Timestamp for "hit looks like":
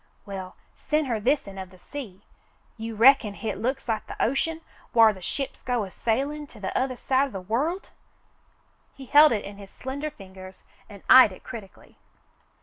3.35-4.07